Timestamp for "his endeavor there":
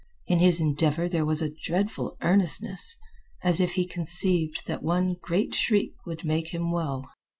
0.39-1.27